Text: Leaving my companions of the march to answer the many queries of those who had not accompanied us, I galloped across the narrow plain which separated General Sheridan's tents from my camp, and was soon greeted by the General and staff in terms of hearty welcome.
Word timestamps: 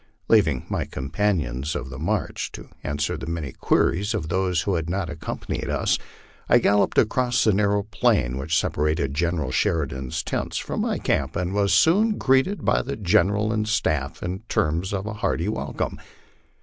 Leaving 0.27 0.65
my 0.67 0.83
companions 0.83 1.75
of 1.75 1.91
the 1.91 1.99
march 1.99 2.51
to 2.51 2.69
answer 2.83 3.15
the 3.15 3.27
many 3.27 3.51
queries 3.51 4.15
of 4.15 4.29
those 4.29 4.63
who 4.63 4.73
had 4.73 4.89
not 4.89 5.11
accompanied 5.11 5.69
us, 5.69 5.99
I 6.49 6.57
galloped 6.57 6.97
across 6.97 7.43
the 7.43 7.53
narrow 7.53 7.83
plain 7.83 8.39
which 8.39 8.57
separated 8.57 9.13
General 9.13 9.51
Sheridan's 9.51 10.23
tents 10.23 10.57
from 10.57 10.81
my 10.81 10.97
camp, 10.97 11.35
and 11.35 11.53
was 11.53 11.71
soon 11.71 12.17
greeted 12.17 12.65
by 12.65 12.81
the 12.81 12.95
General 12.95 13.53
and 13.53 13.67
staff 13.67 14.23
in 14.23 14.39
terms 14.49 14.91
of 14.91 15.05
hearty 15.05 15.47
welcome. 15.49 15.99